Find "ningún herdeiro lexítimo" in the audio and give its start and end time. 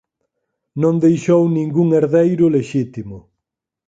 1.57-3.17